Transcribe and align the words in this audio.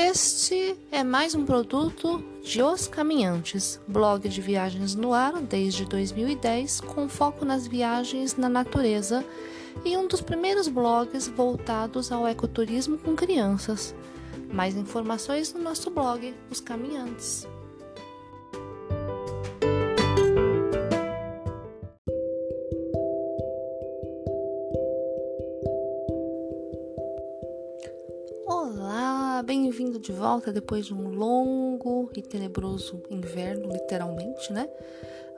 Este 0.00 0.76
é 0.92 1.02
mais 1.02 1.34
um 1.34 1.44
produto 1.44 2.22
de 2.44 2.62
Os 2.62 2.86
Caminhantes, 2.86 3.80
blog 3.88 4.28
de 4.28 4.40
viagens 4.40 4.94
no 4.94 5.12
ar 5.12 5.42
desde 5.42 5.84
2010, 5.84 6.82
com 6.82 7.08
foco 7.08 7.44
nas 7.44 7.66
viagens 7.66 8.36
na 8.36 8.48
natureza 8.48 9.24
e 9.84 9.96
um 9.96 10.06
dos 10.06 10.20
primeiros 10.20 10.68
blogs 10.68 11.26
voltados 11.26 12.12
ao 12.12 12.28
ecoturismo 12.28 12.96
com 12.96 13.16
crianças. 13.16 13.92
Mais 14.52 14.76
informações 14.76 15.52
no 15.52 15.60
nosso 15.60 15.90
blog, 15.90 16.32
Os 16.48 16.60
Caminhantes. 16.60 17.44
Volta 30.28 30.52
depois 30.52 30.84
de 30.84 30.92
um 30.92 31.08
longo 31.08 32.10
e 32.14 32.20
tenebroso 32.20 33.02
inverno, 33.08 33.72
literalmente, 33.72 34.52
né? 34.52 34.68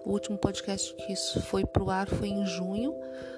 O 0.05 0.11
último 0.11 0.37
podcast 0.37 0.93
que 0.97 1.13
isso 1.13 1.41
foi 1.43 1.65
pro 1.65 1.91
ar 1.91 2.09
foi 2.09 2.29
em 2.29 2.45
junho, 2.45 2.93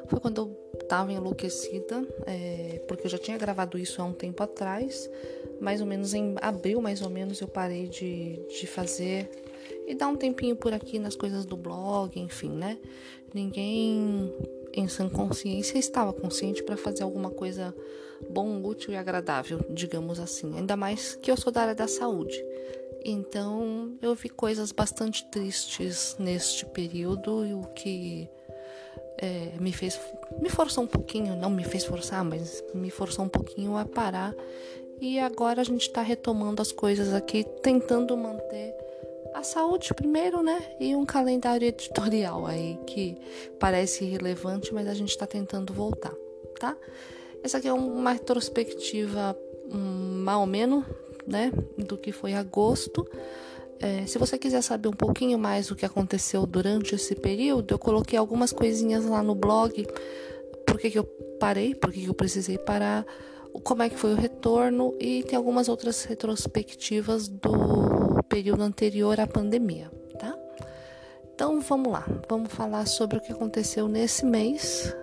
foi 0.07 0.19
quando 0.19 0.41
eu 0.41 0.49
tava 0.89 1.13
enlouquecida, 1.13 2.03
é, 2.27 2.83
porque 2.89 3.07
eu 3.07 3.11
já 3.11 3.19
tinha 3.19 3.37
gravado 3.37 3.77
isso 3.77 4.01
há 4.01 4.05
um 4.07 4.15
tempo 4.15 4.43
atrás, 4.43 5.11
mais 5.61 5.83
ou 5.83 5.87
menos 5.87 6.15
em 6.15 6.37
abril, 6.41 6.81
mais 6.81 7.03
ou 7.03 7.11
menos, 7.11 7.39
eu 7.43 7.49
parei 7.49 7.87
de, 7.87 8.41
de 8.49 8.67
fazer 8.67 9.29
e 9.87 9.95
dar 9.95 10.09
um 10.09 10.17
tempinho 10.17 10.57
por 10.57 10.73
aqui 10.73 10.99
nas 10.99 11.15
coisas 11.15 11.45
do 11.45 11.57
blog, 11.57 12.19
enfim, 12.19 12.49
né? 12.49 12.79
Ninguém 13.35 14.33
em 14.73 14.89
sã 14.89 15.07
consciência 15.07 15.79
estava 15.79 16.15
consciente 16.15 16.63
para 16.63 16.79
fazer 16.79 17.03
alguma 17.03 17.31
coisa 17.31 17.75
bom, 18.31 18.63
útil 18.63 18.93
e 18.93 18.97
agradável, 18.97 19.61
digamos 19.71 20.19
assim. 20.21 20.57
Ainda 20.57 20.77
mais 20.77 21.15
que 21.17 21.31
eu 21.31 21.37
sou 21.37 21.53
da 21.53 21.63
área 21.63 21.75
da 21.75 21.89
saúde. 21.89 22.43
Então, 23.05 23.97
eu 24.01 24.15
vi 24.15 24.29
coisas 24.29 24.71
bastante 24.71 25.25
tristes 25.31 26.17
neste 26.19 26.65
período 26.67 27.45
e 27.45 27.53
o 27.53 27.63
que 27.75 28.29
é, 29.19 29.53
me 29.61 29.73
fez, 29.73 30.01
me 30.41 30.49
forçou 30.49 30.85
um 30.85 30.87
pouquinho, 30.87 31.37
não 31.37 31.51
me 31.51 31.65
fez 31.65 31.85
forçar, 31.85 32.25
mas 32.25 32.63
me 32.75 32.91
forçou 32.91 33.25
um 33.25 33.29
pouquinho 33.29 33.77
a 33.77 33.85
parar. 33.85 34.35
E 35.01 35.19
agora 35.19 35.61
a 35.61 35.65
gente 35.65 35.83
está 35.83 36.01
retomando 36.01 36.63
as 36.63 36.71
coisas 36.71 37.13
aqui, 37.13 37.45
tentando 37.61 38.17
manter 38.17 38.73
a 39.35 39.43
saúde 39.43 39.93
primeiro, 39.95 40.43
né? 40.43 40.61
E 40.79 40.95
um 40.95 41.05
calendário 41.05 41.67
editorial 41.67 42.47
aí 42.47 42.79
que 42.87 43.17
parece 43.59 44.05
irrelevante, 44.05 44.73
mas 44.73 44.87
a 44.87 44.95
gente 44.95 45.11
está 45.11 45.27
tentando 45.27 45.73
voltar, 45.73 46.15
tá? 46.61 46.77
Essa 47.43 47.59
aqui 47.59 47.67
é 47.67 47.73
uma 47.73 48.13
retrospectiva 48.13 49.37
um, 49.73 50.23
mal 50.23 50.47
menos, 50.47 50.85
né, 51.27 51.51
do 51.77 51.97
que 51.97 52.13
foi 52.13 52.35
agosto. 52.35 53.07
É, 53.81 54.07
se 54.07 54.17
você 54.17 54.39
quiser 54.39 54.63
saber 54.63 54.89
um 54.89 54.93
pouquinho 54.93 55.39
mais 55.39 55.67
do 55.67 55.75
que 55.75 55.85
aconteceu 55.85 56.47
durante 56.47 56.95
esse 56.95 57.17
período, 57.17 57.75
eu 57.75 57.79
coloquei 57.79 58.17
algumas 58.17 58.53
coisinhas 58.53 59.05
lá 59.05 59.23
no 59.23 59.35
blog. 59.35 59.87
Por 60.65 60.79
que, 60.79 60.91
que 60.91 60.99
eu 60.99 61.05
parei? 61.41 61.75
Por 61.75 61.93
que, 61.93 62.03
que 62.03 62.09
eu 62.09 62.15
precisei 62.15 62.59
parar? 62.59 63.05
Como 63.65 63.83
é 63.83 63.89
que 63.89 63.97
foi 63.99 64.13
o 64.13 64.17
retorno? 64.17 64.95
E 65.01 65.25
tem 65.25 65.37
algumas 65.37 65.69
outras 65.69 66.05
retrospectivas 66.05 67.27
do 67.27 68.23
período 68.29 68.63
anterior 68.63 69.19
à 69.19 69.27
pandemia, 69.27 69.91
tá? 70.19 70.39
Então 71.35 71.61
vamos 71.61 71.93
lá, 71.93 72.07
vamos 72.29 72.53
falar 72.53 72.87
sobre 72.87 73.19
o 73.19 73.21
que 73.21 73.33
aconteceu 73.33 73.89
nesse 73.89 74.25
mês 74.25 74.95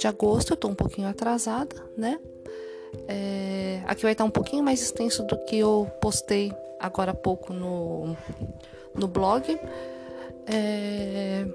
de 0.00 0.06
agosto. 0.06 0.52
Eu 0.52 0.56
tô 0.56 0.68
um 0.68 0.74
pouquinho 0.74 1.06
atrasada, 1.06 1.76
né? 1.96 2.18
É, 3.06 3.82
aqui 3.86 4.02
vai 4.02 4.12
estar 4.12 4.24
um 4.24 4.30
pouquinho 4.30 4.64
mais 4.64 4.82
extenso 4.82 5.22
do 5.24 5.36
que 5.44 5.58
eu 5.58 5.88
postei 6.00 6.52
agora 6.80 7.12
há 7.12 7.14
pouco 7.14 7.52
no, 7.52 8.16
no 8.94 9.06
blog. 9.06 9.58
É, 10.46 11.46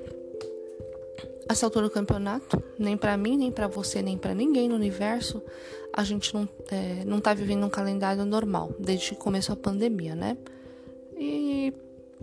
essa 1.50 1.66
altura 1.66 1.86
do 1.86 1.92
campeonato, 1.92 2.62
nem 2.80 2.96
para 2.96 3.18
mim, 3.18 3.38
nem 3.38 3.52
para 3.52 3.68
você, 3.68 4.02
nem 4.02 4.18
para 4.18 4.34
ninguém 4.34 4.70
no 4.70 4.76
universo, 4.76 5.44
a 5.92 6.04
gente 6.04 6.34
não, 6.34 6.48
é, 6.72 7.04
não 7.06 7.20
tá 7.20 7.34
vivendo 7.34 7.66
um 7.66 7.70
calendário 7.70 8.24
normal, 8.26 8.72
desde 8.80 9.10
que 9.10 9.16
começou 9.16 9.54
a 9.54 9.58
pandemia, 9.58 10.16
né? 10.16 10.38
E 11.18 11.74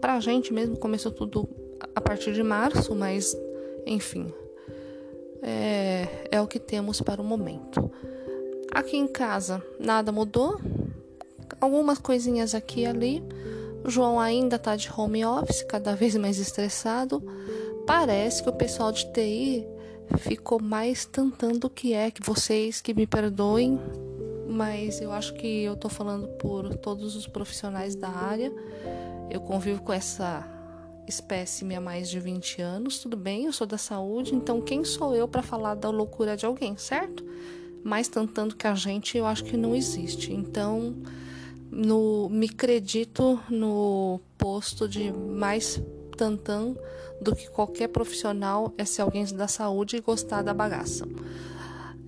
pra 0.00 0.18
gente 0.20 0.52
mesmo 0.52 0.76
começou 0.76 1.12
tudo 1.12 1.48
a 1.94 2.00
partir 2.00 2.32
de 2.32 2.42
março, 2.42 2.94
mas 2.94 3.36
enfim, 3.86 4.32
é, 5.42 6.28
é 6.30 6.40
o 6.40 6.46
que 6.46 6.58
temos 6.58 7.00
para 7.00 7.20
o 7.20 7.24
momento. 7.24 7.90
Aqui 8.70 8.96
em 8.96 9.06
casa 9.06 9.62
nada 9.78 10.12
mudou, 10.12 10.60
algumas 11.60 11.98
coisinhas 11.98 12.54
aqui 12.54 12.82
e 12.82 12.86
ali. 12.86 13.22
O 13.84 13.90
João 13.90 14.20
ainda 14.20 14.56
está 14.56 14.76
de 14.76 14.88
home 14.96 15.24
office, 15.24 15.62
cada 15.64 15.94
vez 15.96 16.14
mais 16.16 16.38
estressado. 16.38 17.22
Parece 17.86 18.42
que 18.42 18.48
o 18.48 18.52
pessoal 18.52 18.92
de 18.92 19.12
TI 19.12 19.66
ficou 20.18 20.60
mais 20.60 21.04
tentando 21.04 21.66
o 21.66 21.70
que 21.70 21.92
é 21.92 22.10
que 22.10 22.22
vocês 22.22 22.80
que 22.80 22.94
me 22.94 23.06
perdoem, 23.06 23.80
mas 24.48 25.00
eu 25.00 25.10
acho 25.10 25.34
que 25.34 25.64
eu 25.64 25.74
estou 25.74 25.90
falando 25.90 26.28
por 26.38 26.74
todos 26.76 27.16
os 27.16 27.26
profissionais 27.26 27.96
da 27.96 28.08
área. 28.08 28.52
Eu 29.30 29.40
convivo 29.40 29.82
com 29.82 29.92
essa 29.92 30.46
espécime 31.06 31.74
há 31.74 31.80
mais 31.80 32.08
de 32.08 32.18
20 32.20 32.62
anos, 32.62 32.98
tudo 32.98 33.16
bem, 33.16 33.46
eu 33.46 33.52
sou 33.52 33.66
da 33.66 33.78
saúde, 33.78 34.34
então 34.34 34.60
quem 34.60 34.84
sou 34.84 35.14
eu 35.14 35.26
para 35.26 35.42
falar 35.42 35.74
da 35.74 35.90
loucura 35.90 36.36
de 36.36 36.46
alguém, 36.46 36.76
certo? 36.76 37.24
Mais 37.84 38.08
tentando 38.08 38.54
que 38.54 38.66
a 38.66 38.74
gente, 38.74 39.16
eu 39.18 39.26
acho 39.26 39.44
que 39.44 39.56
não 39.56 39.74
existe. 39.74 40.32
Então, 40.32 40.94
no, 41.70 42.28
me 42.28 42.48
acredito 42.48 43.40
no 43.50 44.20
posto 44.38 44.88
de 44.88 45.12
mais 45.12 45.82
tantã 46.16 46.74
do 47.20 47.34
que 47.34 47.50
qualquer 47.50 47.88
profissional 47.88 48.72
é 48.78 48.84
ser 48.84 49.02
alguém 49.02 49.24
da 49.34 49.48
saúde 49.48 49.96
e 49.96 50.00
gostar 50.00 50.42
da 50.42 50.54
bagaça. 50.54 51.06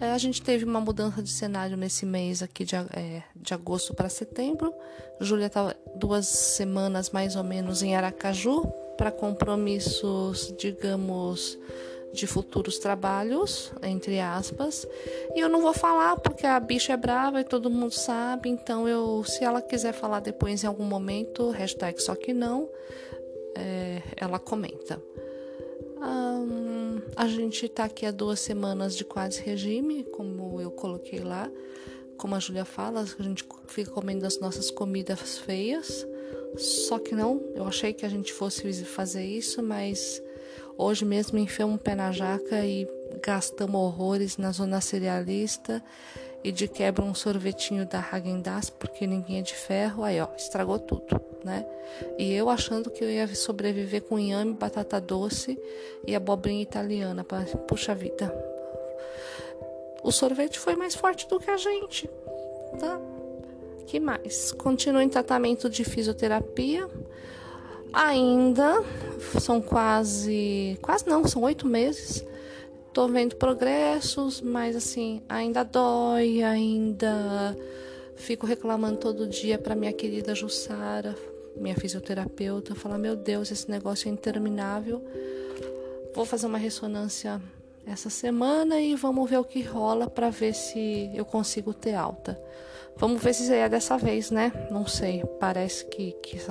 É, 0.00 0.12
a 0.12 0.18
gente 0.18 0.42
teve 0.42 0.64
uma 0.64 0.80
mudança 0.80 1.22
de 1.22 1.30
cenário 1.30 1.76
nesse 1.76 2.04
mês 2.04 2.42
aqui 2.42 2.64
de, 2.64 2.76
é, 2.76 3.22
de 3.34 3.54
agosto 3.54 3.94
para 3.94 4.08
setembro. 4.08 4.72
Júlia 5.20 5.46
estava 5.46 5.76
duas 5.96 6.26
semanas 6.26 7.10
mais 7.10 7.36
ou 7.36 7.44
menos 7.44 7.82
em 7.82 7.96
Aracaju 7.96 8.83
para 8.96 9.10
compromissos, 9.10 10.54
digamos, 10.56 11.58
de 12.14 12.26
futuros 12.26 12.78
trabalhos, 12.78 13.72
entre 13.82 14.20
aspas. 14.20 14.86
E 15.34 15.40
eu 15.40 15.48
não 15.48 15.60
vou 15.60 15.74
falar 15.74 16.16
porque 16.16 16.46
a 16.46 16.58
bicha 16.60 16.92
é 16.92 16.96
brava 16.96 17.40
e 17.40 17.44
todo 17.44 17.68
mundo 17.68 17.92
sabe. 17.92 18.48
Então, 18.48 18.88
eu, 18.88 19.24
se 19.24 19.42
ela 19.44 19.60
quiser 19.60 19.92
falar 19.92 20.20
depois 20.20 20.62
em 20.62 20.66
algum 20.66 20.84
momento, 20.84 21.50
hashtag 21.50 22.00
só 22.00 22.14
que 22.14 22.32
não, 22.32 22.68
é, 23.56 24.00
ela 24.16 24.38
comenta. 24.38 25.02
Um, 26.00 27.00
a 27.16 27.26
gente 27.26 27.66
está 27.66 27.84
aqui 27.84 28.06
há 28.06 28.10
duas 28.10 28.38
semanas 28.38 28.94
de 28.94 29.04
quase 29.04 29.40
regime, 29.40 30.04
como 30.04 30.60
eu 30.60 30.70
coloquei 30.70 31.20
lá. 31.20 31.50
Como 32.16 32.34
a 32.36 32.38
Júlia 32.38 32.64
fala, 32.64 33.00
a 33.00 33.22
gente 33.22 33.44
fica 33.66 33.90
comendo 33.90 34.24
as 34.24 34.38
nossas 34.38 34.70
comidas 34.70 35.38
feias. 35.38 36.06
Só 36.56 36.98
que 36.98 37.14
não, 37.14 37.42
eu 37.54 37.66
achei 37.66 37.92
que 37.92 38.06
a 38.06 38.08
gente 38.08 38.32
fosse 38.32 38.84
fazer 38.84 39.24
isso, 39.24 39.62
mas 39.62 40.22
hoje 40.78 41.04
mesmo 41.04 41.38
enfiamos 41.38 41.74
um 41.74 41.78
pé 41.78 41.94
na 41.94 42.12
jaca 42.12 42.64
e 42.64 42.88
gastamos 43.22 43.80
horrores 43.80 44.36
na 44.36 44.52
zona 44.52 44.80
cerealista 44.80 45.82
e 46.42 46.52
de 46.52 46.68
quebra 46.68 47.02
um 47.02 47.14
sorvetinho 47.14 47.86
da 47.86 47.98
Häagen-Dazs 47.98 48.70
porque 48.70 49.06
ninguém 49.06 49.38
é 49.38 49.42
de 49.42 49.54
ferro, 49.54 50.04
aí 50.04 50.20
ó, 50.20 50.28
estragou 50.36 50.78
tudo, 50.78 51.20
né? 51.42 51.66
E 52.18 52.32
eu 52.34 52.50
achando 52.50 52.90
que 52.90 53.02
eu 53.02 53.10
ia 53.10 53.26
sobreviver 53.34 54.02
com 54.02 54.18
inhame, 54.18 54.52
batata 54.52 55.00
doce 55.00 55.58
e 56.06 56.14
abobrinha 56.14 56.62
italiana, 56.62 57.24
para 57.24 57.44
puxa 57.44 57.94
vida. 57.94 58.32
O 60.02 60.12
sorvete 60.12 60.58
foi 60.58 60.76
mais 60.76 60.94
forte 60.94 61.26
do 61.26 61.40
que 61.40 61.50
a 61.50 61.56
gente, 61.56 62.10
tá? 62.78 63.00
Que 63.86 64.00
mais? 64.00 64.52
Continuo 64.52 65.00
em 65.00 65.08
tratamento 65.08 65.68
de 65.68 65.84
fisioterapia. 65.84 66.88
Ainda 67.92 68.82
são 69.40 69.60
quase, 69.60 70.78
quase 70.82 71.06
não, 71.06 71.26
são 71.26 71.42
oito 71.42 71.66
meses 71.66 72.24
tô 72.94 73.08
vendo 73.08 73.34
progressos, 73.34 74.40
mas 74.40 74.76
assim, 74.76 75.20
ainda 75.28 75.64
dói, 75.64 76.44
ainda 76.44 77.56
fico 78.14 78.46
reclamando 78.46 78.98
todo 78.98 79.26
dia 79.26 79.58
para 79.58 79.74
minha 79.74 79.92
querida 79.92 80.32
Jussara, 80.32 81.16
minha 81.56 81.74
fisioterapeuta, 81.74 82.76
falar: 82.76 82.96
"Meu 82.96 83.16
Deus, 83.16 83.50
esse 83.50 83.68
negócio 83.68 84.08
é 84.08 84.12
interminável". 84.12 85.04
Vou 86.14 86.24
fazer 86.24 86.46
uma 86.46 86.56
ressonância 86.56 87.42
essa 87.84 88.08
semana 88.08 88.80
e 88.80 88.94
vamos 88.94 89.28
ver 89.28 89.38
o 89.38 89.44
que 89.44 89.60
rola 89.60 90.08
para 90.08 90.30
ver 90.30 90.54
se 90.54 91.10
eu 91.12 91.24
consigo 91.24 91.74
ter 91.74 91.94
alta. 91.94 92.40
Vamos 92.96 93.22
ver 93.22 93.34
se 93.34 93.52
é 93.52 93.68
dessa 93.68 93.98
vez, 93.98 94.30
né? 94.30 94.52
Não 94.70 94.86
sei. 94.86 95.22
Parece 95.40 95.84
que, 95.86 96.12
que 96.22 96.36
esse 96.36 96.50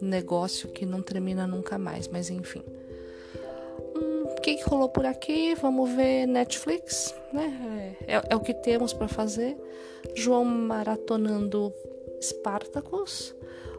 negócio 0.00 0.68
que 0.68 0.84
não 0.86 1.02
termina 1.02 1.46
nunca 1.46 1.78
mais, 1.78 2.08
mas 2.08 2.30
enfim 2.30 2.64
que, 4.42 4.56
que 4.56 4.68
rolou 4.68 4.88
por 4.88 5.06
aqui? 5.06 5.54
Vamos 5.54 5.90
ver 5.90 6.26
Netflix, 6.26 7.14
né? 7.32 7.96
É, 8.06 8.22
é 8.30 8.36
o 8.36 8.40
que 8.40 8.52
temos 8.52 8.92
para 8.92 9.06
fazer. 9.06 9.56
João 10.14 10.44
maratonando 10.44 11.72
Spartacus. 12.20 13.34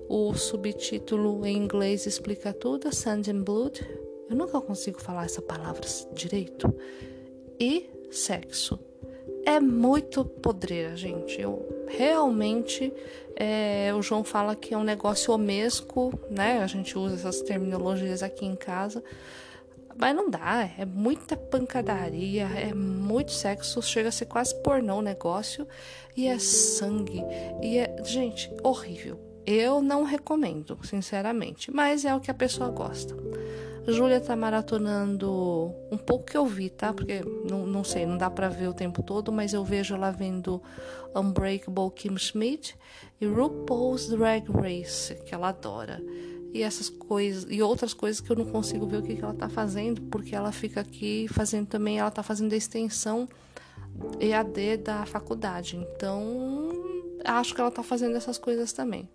O 0.07 0.33
subtítulo 0.33 1.45
em 1.45 1.57
inglês 1.57 2.05
explica 2.05 2.53
tudo, 2.53 2.93
Sand 2.95 3.23
and 3.29 3.41
Blood. 3.41 3.85
Eu 4.29 4.35
nunca 4.35 4.59
consigo 4.61 5.01
falar 5.01 5.25
essa 5.25 5.41
palavra 5.41 5.85
direito. 6.13 6.73
E 7.59 7.89
sexo. 8.09 8.79
É 9.45 9.59
muito 9.59 10.23
podreira, 10.23 10.95
gente. 10.95 11.39
Eu 11.39 11.85
realmente 11.87 12.93
é, 13.35 13.91
o 13.93 14.01
João 14.01 14.23
fala 14.23 14.55
que 14.55 14.73
é 14.73 14.77
um 14.77 14.83
negócio 14.83 15.33
omesco, 15.33 16.13
né? 16.29 16.61
A 16.61 16.67
gente 16.67 16.97
usa 16.97 17.15
essas 17.15 17.41
terminologias 17.41 18.21
aqui 18.21 18.45
em 18.45 18.55
casa. 18.55 19.03
Mas 19.95 20.15
não 20.15 20.29
dá, 20.29 20.69
é 20.77 20.85
muita 20.85 21.37
pancadaria, 21.37 22.45
é 22.45 22.73
muito 22.73 23.31
sexo, 23.31 23.81
chega 23.81 24.09
a 24.09 24.11
ser 24.11 24.25
quase 24.25 24.55
pornô 24.63 24.97
o 24.97 25.01
negócio, 25.03 25.67
e 26.17 26.27
é 26.27 26.39
sangue, 26.39 27.21
e 27.61 27.77
é. 27.77 27.95
Gente, 28.03 28.51
horrível. 28.63 29.19
Eu 29.45 29.81
não 29.81 30.03
recomendo, 30.03 30.79
sinceramente, 30.83 31.69
mas 31.69 32.05
é 32.05 32.15
o 32.15 32.19
que 32.19 32.31
a 32.31 32.33
pessoa 32.33 32.69
gosta. 32.69 33.15
Júlia 33.87 34.21
tá 34.21 34.35
maratonando 34.35 35.73
um 35.91 35.97
pouco 35.97 36.25
que 36.25 36.37
eu 36.37 36.45
vi, 36.45 36.69
tá? 36.69 36.93
Porque 36.93 37.21
não, 37.49 37.65
não 37.65 37.83
sei, 37.83 38.05
não 38.05 38.17
dá 38.17 38.29
para 38.29 38.47
ver 38.47 38.67
o 38.69 38.73
tempo 38.73 39.03
todo, 39.03 39.31
mas 39.31 39.53
eu 39.53 39.63
vejo 39.63 39.93
ela 39.93 40.11
vendo 40.11 40.61
Unbreakable 41.15 41.91
Kim 41.93 42.17
Schmidt 42.17 42.75
e 43.19 43.25
RuPaul's 43.25 44.07
Drag 44.07 44.45
Race, 44.49 45.15
que 45.25 45.33
ela 45.33 45.49
adora. 45.49 46.01
E 46.53 46.61
essas 46.61 46.87
coisas 46.87 47.47
e 47.49 47.61
outras 47.61 47.93
coisas 47.93 48.21
que 48.21 48.31
eu 48.31 48.35
não 48.35 48.45
consigo 48.45 48.85
ver 48.85 48.97
o 48.97 49.01
que, 49.01 49.15
que 49.15 49.23
ela 49.23 49.33
tá 49.33 49.49
fazendo, 49.49 50.01
porque 50.03 50.35
ela 50.35 50.51
fica 50.51 50.81
aqui 50.81 51.27
fazendo 51.27 51.67
também, 51.67 51.99
ela 51.99 52.11
tá 52.11 52.21
fazendo 52.21 52.53
a 52.53 52.55
extensão 52.55 53.27
EAD 54.19 54.77
da 54.77 55.05
faculdade. 55.05 55.75
Então, 55.77 56.69
acho 57.23 57.53
que 57.53 57.61
ela 57.61 57.71
tá 57.71 57.83
fazendo 57.83 58.15
essas 58.15 58.37
coisas 58.37 58.71
também. 58.71 59.09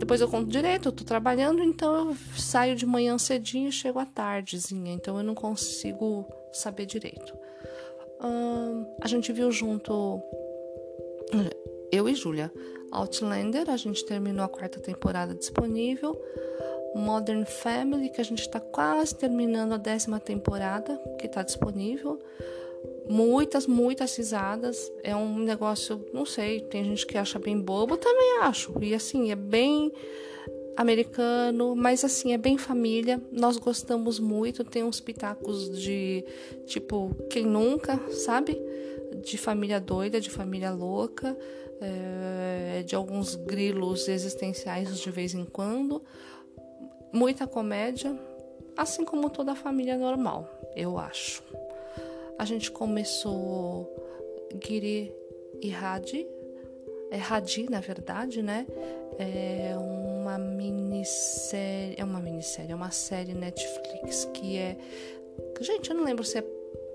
Depois 0.00 0.18
eu 0.22 0.28
conto 0.28 0.48
direito, 0.48 0.88
eu 0.88 0.92
tô 0.92 1.04
trabalhando, 1.04 1.62
então 1.62 2.08
eu 2.08 2.16
saio 2.34 2.74
de 2.74 2.86
manhã 2.86 3.18
cedinho 3.18 3.68
e 3.68 3.72
chego 3.72 3.98
à 3.98 4.06
tardezinha, 4.06 4.94
então 4.94 5.18
eu 5.18 5.22
não 5.22 5.34
consigo 5.34 6.26
saber 6.50 6.86
direito. 6.86 7.36
a 8.98 9.06
gente 9.06 9.30
viu 9.30 9.52
junto, 9.52 10.22
eu 11.92 12.08
e 12.08 12.14
Júlia, 12.14 12.50
Outlander, 12.90 13.68
a 13.68 13.76
gente 13.76 14.04
terminou 14.06 14.42
a 14.42 14.48
quarta 14.48 14.80
temporada 14.80 15.34
disponível. 15.34 16.18
Modern 16.94 17.44
Family, 17.44 18.08
que 18.08 18.22
a 18.22 18.24
gente 18.24 18.40
está 18.40 18.58
quase 18.58 19.14
terminando 19.14 19.74
a 19.74 19.76
décima 19.76 20.18
temporada, 20.18 20.98
que 21.18 21.26
está 21.26 21.42
disponível 21.42 22.18
muitas, 23.08 23.66
muitas 23.66 24.16
risadas. 24.16 24.90
É 25.02 25.14
um 25.14 25.38
negócio, 25.38 26.04
não 26.12 26.24
sei, 26.24 26.60
tem 26.60 26.84
gente 26.84 27.06
que 27.06 27.18
acha 27.18 27.38
bem 27.38 27.60
bobo, 27.60 27.96
também 27.96 28.38
acho. 28.42 28.72
E 28.80 28.94
assim, 28.94 29.30
é 29.30 29.36
bem 29.36 29.92
americano, 30.76 31.74
mas 31.74 32.04
assim, 32.04 32.32
é 32.32 32.38
bem 32.38 32.56
família. 32.56 33.20
Nós 33.32 33.56
gostamos 33.56 34.20
muito, 34.20 34.64
tem 34.64 34.84
uns 34.84 35.00
pitacos 35.00 35.78
de 35.78 36.24
tipo, 36.66 37.14
quem 37.28 37.44
nunca, 37.44 37.98
sabe? 38.10 38.60
De 39.22 39.36
família 39.36 39.80
doida, 39.80 40.20
de 40.20 40.30
família 40.30 40.70
louca, 40.70 41.36
é, 41.80 42.82
de 42.84 42.94
alguns 42.94 43.34
grilos 43.34 44.08
existenciais 44.08 44.98
de 44.98 45.10
vez 45.10 45.34
em 45.34 45.44
quando. 45.44 46.02
Muita 47.12 47.44
comédia, 47.44 48.16
assim 48.76 49.04
como 49.04 49.28
toda 49.28 49.52
a 49.52 49.56
família 49.56 49.98
normal, 49.98 50.48
eu 50.76 50.96
acho 50.96 51.42
a 52.40 52.44
gente 52.46 52.70
começou 52.70 53.86
Giri 54.64 55.12
e 55.60 55.70
Hadi, 55.74 56.26
é 57.10 57.18
Hadi 57.20 57.68
na 57.68 57.80
verdade, 57.80 58.42
né? 58.42 58.66
É 59.18 59.76
uma 59.76 60.38
minissérie, 60.38 61.96
é 61.98 62.02
uma 62.02 62.18
minissérie, 62.18 62.72
é 62.72 62.74
uma 62.74 62.90
série 62.90 63.34
Netflix 63.34 64.24
que 64.32 64.56
é, 64.56 64.78
gente, 65.60 65.90
eu 65.90 65.96
não 65.96 66.02
lembro 66.02 66.24
se 66.24 66.38
é 66.38 66.44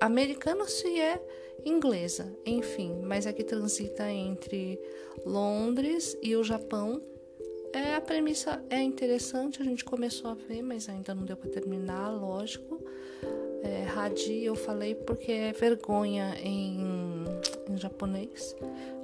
americana 0.02 0.62
ou 0.62 0.68
se 0.68 1.00
é 1.00 1.22
inglesa, 1.64 2.36
enfim, 2.44 3.04
mas 3.04 3.28
é 3.28 3.32
que 3.32 3.44
transita 3.44 4.10
entre 4.10 4.82
Londres 5.24 6.18
e 6.24 6.36
o 6.36 6.44
Japão. 6.44 7.00
É, 7.72 7.94
a 7.94 8.02
premissa 8.02 8.66
é 8.68 8.82
interessante, 8.82 9.62
a 9.62 9.66
gente 9.66 9.86
começou 9.86 10.32
a 10.32 10.34
ver, 10.34 10.64
mas 10.64 10.90
ainda 10.90 11.14
não 11.14 11.24
deu 11.24 11.38
para 11.38 11.52
terminar, 11.52 12.10
lógico. 12.10 12.84
É, 13.66 13.88
Hadi 13.90 14.46
eu 14.46 14.56
falei 14.56 14.94
porque 14.94 15.32
é 15.32 15.52
vergonha 15.52 16.36
em, 16.40 17.26
em 17.68 17.78
japonês. 17.78 18.56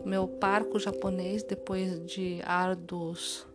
Meu 0.06 0.28
parco 0.28 0.80
japonês, 0.80 1.42
depois 1.42 2.00
de 2.06 2.40
árduos 2.46 3.48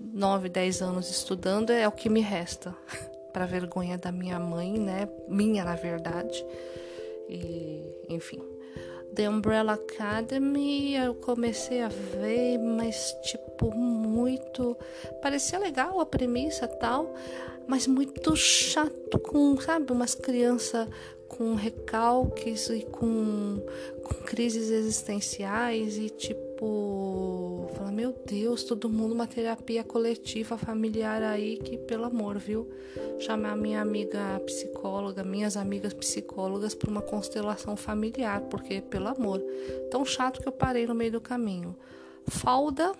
9, 0.00 0.48
10 0.48 0.80
anos 0.80 1.10
estudando, 1.10 1.70
é 1.70 1.86
o 1.86 1.92
que 1.92 2.08
me 2.08 2.20
resta. 2.20 2.74
para 3.34 3.46
vergonha 3.46 3.96
da 3.96 4.10
minha 4.10 4.38
mãe, 4.38 4.78
né? 4.78 5.08
Minha, 5.28 5.64
na 5.64 5.76
verdade. 5.76 6.44
E, 7.28 7.82
enfim. 8.08 8.40
The 9.14 9.28
Umbrella 9.28 9.74
Academy 9.74 10.94
eu 10.94 11.14
comecei 11.14 11.82
a 11.82 11.88
ver, 11.88 12.58
mas 12.58 13.12
tipo 13.22 13.74
muito 13.74 14.76
parecia 15.20 15.58
legal 15.58 16.00
a 16.00 16.06
premissa 16.06 16.66
tal, 16.66 17.14
mas 17.66 17.86
muito 17.86 18.34
chato 18.36 19.18
com, 19.18 19.60
sabe, 19.60 19.92
umas 19.92 20.14
crianças 20.14 20.88
com 21.28 21.54
recalques 21.54 22.68
e 22.70 22.82
com, 22.82 23.62
com 24.02 24.14
crises 24.24 24.70
existenciais 24.70 25.96
e 25.96 26.10
tipo, 26.10 27.49
fala, 27.80 27.90
meu 27.90 28.14
Deus, 28.26 28.62
todo 28.62 28.90
mundo 28.90 29.14
uma 29.14 29.26
terapia 29.26 29.82
coletiva 29.82 30.58
familiar 30.58 31.22
aí 31.22 31.56
que 31.56 31.78
pelo 31.78 32.04
amor, 32.04 32.38
viu? 32.38 32.70
Chamar 33.18 33.56
minha 33.56 33.80
amiga 33.80 34.38
psicóloga, 34.44 35.24
minhas 35.24 35.56
amigas 35.56 35.94
psicólogas 35.94 36.74
para 36.74 36.90
uma 36.90 37.00
constelação 37.00 37.76
familiar, 37.76 38.42
porque 38.42 38.82
pelo 38.82 39.08
amor, 39.08 39.42
tão 39.90 40.04
chato 40.04 40.40
que 40.40 40.48
eu 40.48 40.52
parei 40.52 40.86
no 40.86 40.94
meio 40.94 41.12
do 41.12 41.20
caminho. 41.20 41.74
Falda 42.28 42.92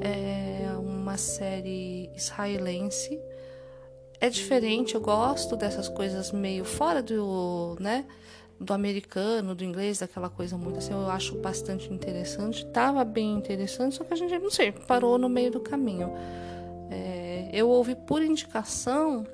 é 0.00 0.70
uma 0.78 1.16
série 1.16 2.08
israelense 2.14 3.20
é 4.20 4.28
diferente, 4.28 4.94
eu 4.96 5.00
gosto 5.00 5.56
dessas 5.56 5.88
coisas 5.88 6.32
meio 6.32 6.64
fora 6.64 7.00
do, 7.00 7.76
né, 7.78 8.04
do 8.60 8.72
americano, 8.74 9.54
do 9.54 9.64
inglês, 9.64 9.98
daquela 9.98 10.28
coisa 10.28 10.56
muito 10.56 10.78
assim, 10.78 10.92
eu 10.92 11.08
acho 11.10 11.36
bastante 11.36 11.92
interessante. 11.92 12.66
Tava 12.66 13.04
bem 13.04 13.34
interessante, 13.34 13.94
só 13.94 14.04
que 14.04 14.12
a 14.12 14.16
gente, 14.16 14.38
não 14.38 14.50
sei, 14.50 14.72
parou 14.72 15.18
no 15.18 15.28
meio 15.28 15.50
do 15.50 15.60
caminho. 15.60 16.12
É, 16.90 17.50
eu 17.52 17.68
ouvi 17.68 17.94
por 17.94 18.22
indicação 18.22 19.24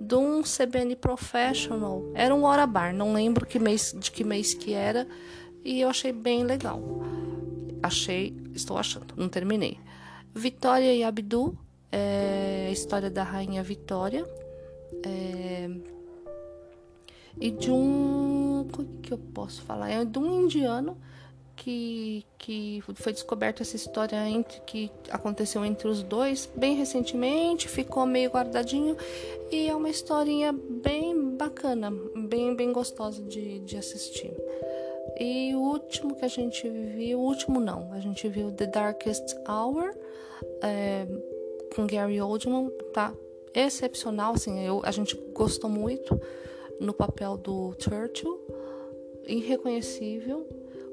de 0.00 0.14
um 0.14 0.42
CBN 0.42 0.94
Professional, 0.96 2.02
era 2.14 2.34
um 2.34 2.44
hora 2.44 2.66
bar, 2.66 2.94
não 2.94 3.12
lembro 3.12 3.44
que 3.46 3.58
mês, 3.58 3.94
de 3.98 4.12
que 4.12 4.22
mês 4.22 4.54
que 4.54 4.72
era, 4.72 5.08
e 5.64 5.80
eu 5.80 5.88
achei 5.88 6.12
bem 6.12 6.44
legal. 6.44 6.80
Achei, 7.82 8.36
estou 8.54 8.76
achando, 8.76 9.14
não 9.16 9.28
terminei. 9.28 9.78
Vitória 10.34 10.94
e 10.94 11.02
Abdu 11.02 11.58
é 11.90 12.66
a 12.68 12.72
história 12.72 13.10
da 13.10 13.22
rainha 13.22 13.62
Vitória 13.62 14.26
é, 15.04 15.68
e 17.40 17.50
de 17.50 17.70
um 17.70 18.47
o 18.62 19.00
que 19.02 19.12
eu 19.12 19.18
posso 19.18 19.62
falar. 19.62 19.90
É 19.90 20.04
de 20.04 20.18
um 20.18 20.44
indiano 20.44 20.96
que, 21.58 22.24
que 22.38 22.82
foi 22.94 23.12
descoberta 23.12 23.62
essa 23.62 23.74
história 23.74 24.16
entre 24.28 24.60
que 24.60 24.90
aconteceu 25.10 25.64
entre 25.64 25.88
os 25.88 26.02
dois 26.04 26.48
bem 26.54 26.76
recentemente 26.76 27.68
ficou 27.68 28.06
meio 28.06 28.30
guardadinho 28.30 28.96
e 29.50 29.68
é 29.68 29.74
uma 29.74 29.90
historinha 29.90 30.52
bem 30.52 31.36
bacana 31.36 31.92
bem 32.28 32.54
bem 32.54 32.72
gostosa 32.72 33.20
de, 33.22 33.58
de 33.60 33.76
assistir. 33.76 34.32
E 35.18 35.52
o 35.54 35.58
último 35.58 36.14
que 36.14 36.24
a 36.24 36.28
gente 36.28 36.68
viu 36.68 37.18
o 37.18 37.22
último 37.22 37.58
não 37.58 37.92
a 37.92 37.98
gente 37.98 38.28
viu 38.28 38.52
The 38.52 38.66
Darkest 38.66 39.34
Hour 39.48 39.92
é, 40.62 41.06
com 41.74 41.86
Gary 41.86 42.20
Oldman 42.20 42.70
tá? 42.92 43.12
Excepcional, 43.54 44.34
assim, 44.34 44.64
eu, 44.64 44.82
a 44.84 44.90
gente 44.90 45.16
gostou 45.34 45.68
muito 45.70 46.20
no 46.80 46.92
papel 46.92 47.36
do 47.36 47.74
Churchill, 47.78 48.40
irreconhecível. 49.26 50.46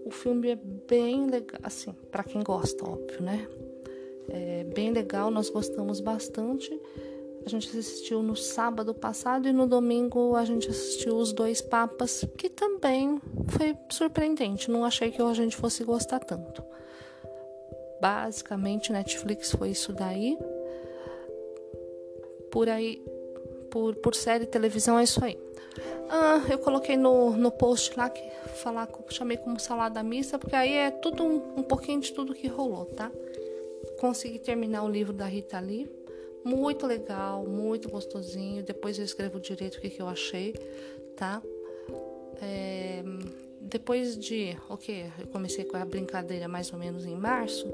O 0.05 0.11
filme 0.11 0.51
é 0.51 0.55
bem 0.55 1.27
legal, 1.27 1.59
assim, 1.63 1.93
para 2.11 2.23
quem 2.23 2.43
gosta, 2.43 2.87
óbvio, 2.87 3.21
né? 3.21 3.47
É 4.29 4.63
bem 4.63 4.91
legal, 4.91 5.31
nós 5.31 5.49
gostamos 5.49 5.99
bastante. 5.99 6.79
A 7.45 7.49
gente 7.49 7.67
assistiu 7.69 8.23
no 8.23 8.35
sábado 8.35 8.93
passado 8.93 9.47
e 9.47 9.53
no 9.53 9.67
domingo 9.67 10.35
a 10.35 10.43
gente 10.45 10.69
assistiu 10.69 11.15
Os 11.15 11.31
Dois 11.31 11.61
Papas, 11.61 12.25
que 12.37 12.49
também 12.49 13.21
foi 13.47 13.77
surpreendente. 13.91 14.71
Não 14.71 14.83
achei 14.83 15.11
que 15.11 15.21
a 15.21 15.33
gente 15.33 15.55
fosse 15.55 15.83
gostar 15.83 16.19
tanto. 16.19 16.63
Basicamente, 18.01 18.91
Netflix 18.91 19.51
foi 19.51 19.69
isso 19.69 19.93
daí 19.93 20.37
por 22.55 22.69
aí, 22.69 23.03
por, 23.69 23.97
por 23.97 24.15
série, 24.15 24.45
televisão, 24.45 24.97
é 24.97 25.03
isso 25.03 25.21
aí. 25.21 25.37
Ah, 26.09 26.41
eu 26.49 26.59
coloquei 26.59 26.95
no, 26.95 27.31
no 27.31 27.51
post 27.51 27.97
lá 27.97 28.09
que 28.09 28.21
falar, 28.55 28.87
chamei 29.09 29.37
como 29.37 29.59
salada 29.59 30.01
mista, 30.03 30.37
porque 30.37 30.55
aí 30.55 30.73
é 30.73 30.91
tudo 30.91 31.23
um, 31.23 31.59
um 31.59 31.63
pouquinho 31.63 31.99
de 31.99 32.13
tudo 32.13 32.33
que 32.33 32.47
rolou, 32.47 32.85
tá? 32.85 33.11
consegui 33.95 34.39
terminar 34.39 34.83
o 34.83 34.89
livro 34.89 35.13
da 35.13 35.25
Rita 35.25 35.59
Lee. 35.59 35.89
Muito 36.43 36.85
legal, 36.85 37.45
muito 37.45 37.89
gostosinho. 37.89 38.63
Depois 38.63 38.99
eu 38.99 39.05
escrevo 39.05 39.39
direito 39.39 39.77
o 39.77 39.81
que, 39.81 39.89
que 39.89 40.01
eu 40.01 40.07
achei, 40.07 40.53
tá? 41.15 41.41
É, 42.41 43.03
depois 43.59 44.17
de, 44.17 44.55
ok, 44.69 45.11
eu 45.19 45.27
comecei 45.27 45.65
com 45.65 45.77
a 45.77 45.85
brincadeira 45.85 46.47
mais 46.47 46.71
ou 46.71 46.77
menos 46.77 47.05
em 47.05 47.15
março. 47.15 47.67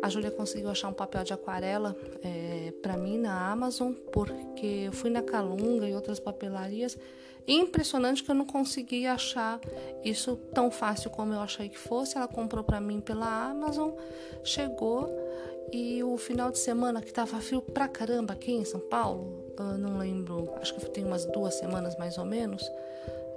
A 0.00 0.08
Júlia 0.08 0.30
conseguiu 0.30 0.70
achar 0.70 0.88
um 0.88 0.92
papel 0.92 1.24
de 1.24 1.32
aquarela 1.32 1.94
é, 2.22 2.72
para 2.80 2.96
mim 2.96 3.18
na 3.18 3.50
Amazon, 3.50 3.92
porque 4.12 4.84
eu 4.86 4.92
fui 4.92 5.10
na 5.10 5.20
Calunga 5.20 5.86
e 5.86 5.94
outras 5.94 6.20
papelarias. 6.20 6.96
Impressionante 7.46 8.22
que 8.22 8.30
eu 8.30 8.34
não 8.34 8.44
consegui 8.44 9.06
achar 9.06 9.60
isso 10.04 10.36
tão 10.52 10.70
fácil 10.70 11.10
como 11.10 11.32
eu 11.32 11.40
achei 11.40 11.68
que 11.68 11.78
fosse. 11.78 12.16
Ela 12.16 12.28
comprou 12.28 12.62
para 12.62 12.80
mim 12.80 13.00
pela 13.00 13.50
Amazon, 13.50 13.90
chegou 14.44 15.08
e 15.72 16.02
o 16.02 16.16
final 16.16 16.50
de 16.50 16.58
semana 16.58 17.02
que 17.02 17.12
tava 17.12 17.40
frio 17.40 17.60
pra 17.60 17.88
caramba 17.88 18.32
aqui 18.32 18.52
em 18.52 18.64
São 18.64 18.80
Paulo, 18.80 19.44
não 19.78 19.98
lembro, 19.98 20.50
acho 20.60 20.74
que 20.74 20.90
tem 20.90 21.04
umas 21.04 21.26
duas 21.26 21.54
semanas 21.54 21.96
mais 21.96 22.16
ou 22.16 22.24
menos. 22.24 22.62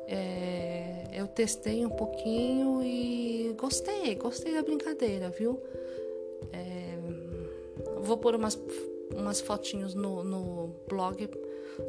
É, 0.08 1.08
eu 1.14 1.28
testei 1.28 1.86
um 1.86 1.90
pouquinho 1.90 2.82
e 2.84 3.54
gostei, 3.58 4.16
gostei 4.16 4.54
da 4.54 4.62
brincadeira, 4.62 5.30
viu? 5.30 5.62
É, 6.52 6.98
vou 8.02 8.18
pôr 8.18 8.36
umas, 8.36 8.58
umas 9.16 9.42
fotinhos 9.42 9.94
no, 9.94 10.24
no 10.24 10.76
blog 10.88 11.30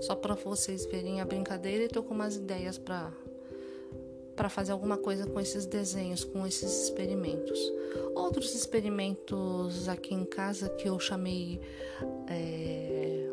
só 0.01 0.15
para 0.15 0.35
vocês 0.35 0.87
verem 0.87 1.21
a 1.21 1.25
brincadeira 1.25 1.85
e 1.85 1.89
tô 1.89 2.03
com 2.03 2.15
umas 2.15 2.37
ideias 2.37 2.79
para 2.79 3.13
para 4.35 4.49
fazer 4.49 4.73
alguma 4.73 4.97
coisa 4.97 5.27
com 5.27 5.39
esses 5.39 5.67
desenhos, 5.67 6.25
com 6.25 6.47
esses 6.47 6.85
experimentos. 6.85 7.61
Outros 8.15 8.55
experimentos 8.55 9.91
aqui 9.91 10.15
em 10.15 10.25
casa 10.25 10.71
que 10.71 10.89
eu 10.89 10.99
chamei 10.99 11.61
é, 12.29 13.31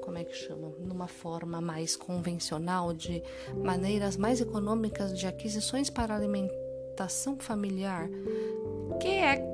como 0.00 0.16
é 0.16 0.24
que 0.24 0.34
chama? 0.34 0.72
Numa 0.80 1.06
forma 1.06 1.60
mais 1.60 1.96
convencional, 1.96 2.94
de 2.94 3.22
maneiras 3.62 4.16
mais 4.16 4.40
econômicas 4.40 5.16
de 5.16 5.26
aquisições 5.26 5.90
para 5.90 6.16
alimentação 6.16 7.38
familiar, 7.38 8.08
que 9.00 9.08
é 9.08 9.44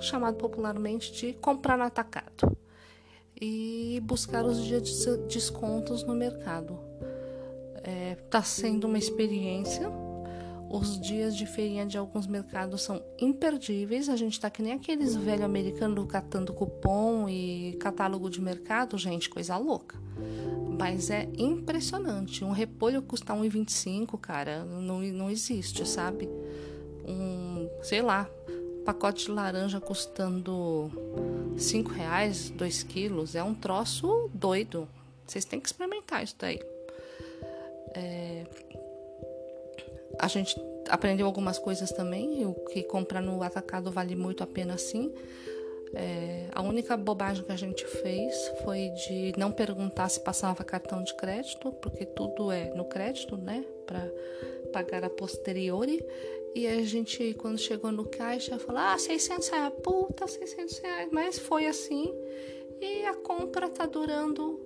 chamado 0.00 0.36
popularmente 0.36 1.12
de 1.12 1.32
comprar 1.34 1.78
no 1.78 1.84
atacado 1.84 2.56
e 3.40 4.00
buscar 4.04 4.44
os 4.44 4.62
dias 4.62 4.82
de 4.82 5.16
descontos 5.28 6.04
no 6.04 6.14
mercado. 6.14 6.78
Está 7.76 7.90
é, 7.90 8.14
tá 8.28 8.42
sendo 8.42 8.86
uma 8.86 8.98
experiência. 8.98 9.90
Os 10.72 11.00
dias 11.00 11.34
de 11.34 11.46
feirinha 11.46 11.84
de 11.84 11.98
alguns 11.98 12.26
mercados 12.28 12.82
são 12.82 13.02
imperdíveis. 13.18 14.08
A 14.08 14.14
gente 14.14 14.34
está 14.34 14.48
que 14.50 14.62
nem 14.62 14.74
aqueles 14.74 15.16
velhos 15.16 15.44
americanos 15.44 16.06
catando 16.06 16.52
cupom 16.52 17.28
e 17.28 17.76
catálogo 17.80 18.30
de 18.30 18.40
mercado, 18.40 18.96
gente, 18.96 19.28
coisa 19.28 19.56
louca. 19.56 19.98
Mas 20.78 21.10
é 21.10 21.28
impressionante. 21.36 22.44
Um 22.44 22.52
repolho 22.52 23.02
custa 23.02 23.34
1,25, 23.34 24.18
cara, 24.20 24.64
não, 24.64 25.00
não 25.00 25.30
existe, 25.30 25.86
sabe? 25.88 26.28
Um, 27.04 27.68
sei 27.82 28.02
lá, 28.02 28.30
pacote 28.84 29.26
de 29.26 29.30
laranja 29.30 29.80
custando 29.80 30.90
5 31.56 31.90
reais, 31.90 32.50
2 32.50 32.82
quilos, 32.82 33.34
é 33.34 33.42
um 33.42 33.54
troço 33.54 34.30
doido. 34.32 34.88
Vocês 35.26 35.44
têm 35.44 35.60
que 35.60 35.68
experimentar 35.68 36.24
isso 36.24 36.36
daí. 36.38 36.60
É... 37.94 38.44
A 40.18 40.28
gente 40.28 40.54
aprendeu 40.88 41.26
algumas 41.26 41.58
coisas 41.58 41.90
também, 41.92 42.44
o 42.44 42.54
que 42.54 42.82
comprar 42.82 43.22
no 43.22 43.42
atacado 43.42 43.90
vale 43.90 44.16
muito 44.16 44.42
a 44.42 44.46
pena 44.46 44.76
sim. 44.76 45.12
É, 45.92 46.46
a 46.52 46.62
única 46.62 46.96
bobagem 46.96 47.44
que 47.44 47.50
a 47.50 47.56
gente 47.56 47.84
fez 47.84 48.34
foi 48.62 48.90
de 48.90 49.32
não 49.36 49.50
perguntar 49.50 50.08
se 50.08 50.20
passava 50.20 50.62
cartão 50.62 51.02
de 51.02 51.14
crédito, 51.14 51.72
porque 51.72 52.06
tudo 52.06 52.52
é 52.52 52.72
no 52.74 52.84
crédito, 52.84 53.36
né? 53.36 53.64
Para 53.86 54.08
pagar 54.72 55.04
a 55.04 55.10
posteriori. 55.10 56.04
E 56.54 56.66
a 56.66 56.82
gente, 56.82 57.34
quando 57.34 57.58
chegou 57.58 57.92
no 57.92 58.04
caixa, 58.04 58.58
falou: 58.58 58.80
Ah, 58.80 58.98
600 58.98 59.48
reais, 59.48 59.72
puta, 59.82 60.26
600 60.26 60.78
reais. 60.78 61.08
Mas 61.12 61.38
foi 61.38 61.66
assim. 61.66 62.12
E 62.80 63.04
a 63.06 63.14
compra 63.14 63.68
tá 63.68 63.86
durando 63.86 64.58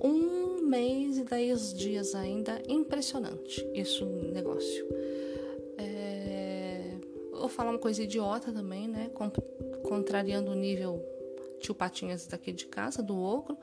um 0.00 0.62
mês 0.62 1.18
e 1.18 1.24
dez 1.24 1.72
dias 1.74 2.14
ainda. 2.14 2.60
Impressionante 2.66 3.64
isso, 3.74 4.06
negócio. 4.06 4.86
É... 5.78 6.96
Vou 7.32 7.48
falar 7.48 7.70
uma 7.70 7.78
coisa 7.78 8.02
idiota 8.02 8.52
também, 8.52 8.88
né? 8.88 9.10
Contrariando 9.82 10.50
o 10.50 10.54
nível 10.54 11.02
tio 11.60 11.74
Patinhas 11.74 12.26
daqui 12.26 12.52
de 12.52 12.66
casa, 12.66 13.02
do 13.02 13.16
Ogro. 13.16 13.56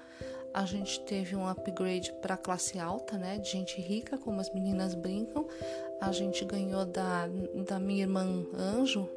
A 0.58 0.66
gente 0.66 1.00
teve 1.02 1.36
um 1.36 1.48
upgrade 1.48 2.12
para 2.14 2.36
classe 2.36 2.80
alta, 2.80 3.16
né? 3.16 3.38
De 3.38 3.52
gente 3.52 3.80
rica, 3.80 4.18
como 4.18 4.42
as 4.42 4.52
meninas 4.52 4.96
brincam 4.96 5.46
a 6.00 6.12
gente 6.12 6.46
ganhou 6.46 6.86
da, 6.86 7.28
da 7.68 7.80
minha 7.80 8.04
irmã 8.04 8.46
Anjo, 8.54 9.10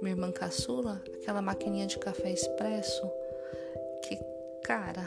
minha 0.00 0.14
irmã 0.14 0.30
caçula, 0.30 1.02
aquela 1.14 1.42
maquininha 1.42 1.86
de 1.86 1.98
café 1.98 2.30
expresso 2.30 3.10
que, 4.02 4.18
cara, 4.62 5.04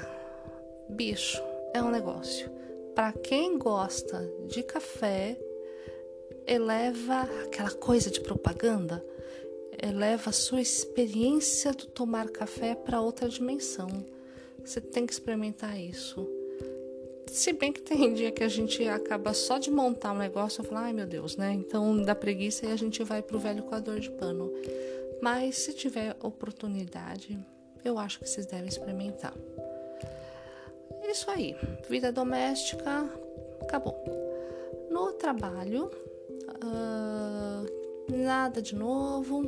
bicho, 0.90 1.42
é 1.74 1.82
um 1.82 1.90
negócio. 1.90 2.50
Para 2.94 3.14
quem 3.14 3.58
gosta 3.58 4.30
de 4.48 4.62
café, 4.62 5.38
eleva 6.46 7.22
aquela 7.46 7.72
coisa 7.72 8.10
de 8.10 8.20
propaganda, 8.20 9.04
eleva 9.82 10.32
a 10.32 10.34
sua 10.34 10.62
experiência 10.62 11.72
do 11.72 11.86
tomar 11.86 12.30
café 12.30 12.76
para 12.76 13.00
outra 13.00 13.30
dimensão. 13.30 13.88
Você 14.64 14.82
tem 14.82 15.06
que 15.06 15.14
experimentar 15.14 15.80
isso. 15.80 16.28
Se 17.28 17.54
bem 17.54 17.72
que 17.72 17.82
tem 17.82 18.14
dia 18.14 18.32
que 18.32 18.44
a 18.44 18.48
gente 18.48 18.88
acaba 18.88 19.34
só 19.34 19.58
de 19.58 19.70
montar 19.70 20.14
um 20.14 20.18
negócio 20.18 20.64
e 20.64 20.68
falar, 20.68 20.86
ai 20.86 20.94
meu 20.94 21.06
Deus, 21.06 21.38
né? 21.38 21.54
Então 21.54 22.02
dá 22.02 22.16
preguiça 22.16 22.66
e 22.66 22.72
a 22.72 22.76
gente 22.76 23.04
vai 23.04 23.22
pro 23.22 23.40
velho 23.40 23.64
coador 23.64 24.00
de 24.00 24.10
pano. 24.10 24.52
Mas 25.22 25.58
se 25.58 25.74
tiver 25.74 26.16
oportunidade, 26.22 27.38
eu 27.84 28.00
acho 28.00 28.20
que 28.20 28.28
vocês 28.28 28.46
devem 28.46 28.68
experimentar. 28.68 29.34
Isso 31.04 31.30
aí, 31.30 31.56
vida 31.90 32.12
doméstica, 32.12 33.10
acabou. 33.62 33.96
No 34.90 35.14
trabalho, 35.14 35.92
uh, 36.64 38.12
nada 38.12 38.62
de 38.62 38.76
novo. 38.76 39.44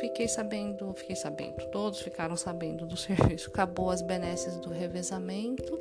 Fiquei 0.00 0.28
sabendo, 0.28 0.92
fiquei 0.94 1.16
sabendo, 1.16 1.56
todos 1.70 2.00
ficaram 2.00 2.36
sabendo 2.36 2.86
do 2.86 2.96
serviço. 2.98 3.48
Acabou 3.48 3.90
as 3.90 4.02
benesses 4.02 4.56
do 4.58 4.70
revezamento. 4.70 5.78